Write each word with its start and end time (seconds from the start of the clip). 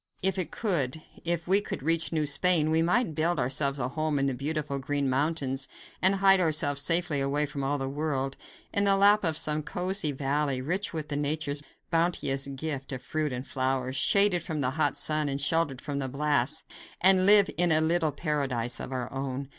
If 0.23 0.39
it 0.39 0.49
could 0.49 1.03
if 1.23 1.47
we 1.47 1.61
could 1.61 1.83
reach 1.83 2.11
New 2.11 2.25
Spain, 2.25 2.71
we 2.71 2.81
might 2.81 3.13
build 3.13 3.37
ourselves 3.37 3.77
a 3.77 3.89
home 3.89 4.17
in 4.17 4.25
the 4.25 4.33
beautiful 4.33 4.79
green 4.79 5.07
mountains 5.07 5.67
and 6.01 6.15
hide 6.15 6.39
ourselves 6.39 6.81
safely 6.81 7.21
away 7.21 7.45
from 7.45 7.63
all 7.63 7.77
the 7.77 7.87
world, 7.87 8.35
in 8.73 8.83
the 8.85 8.97
lap 8.97 9.23
of 9.23 9.37
some 9.37 9.61
cosy 9.61 10.11
valley, 10.11 10.59
rich 10.59 10.91
with 10.91 11.11
nature's 11.11 11.61
bounteous 11.91 12.47
gift 12.47 12.91
of 12.91 13.03
fruit 13.03 13.31
and 13.31 13.45
flowers, 13.45 13.95
shaded 13.95 14.41
from 14.41 14.61
the 14.61 14.71
hot 14.71 14.97
sun 14.97 15.29
and 15.29 15.39
sheltered 15.39 15.81
from 15.81 15.99
the 15.99 16.09
blasts, 16.09 16.63
and 16.99 17.27
live 17.27 17.51
in 17.55 17.71
a 17.71 17.79
little 17.79 18.11
paradise 18.11 18.81
all 18.81 18.91
our 18.91 19.13
own. 19.13 19.49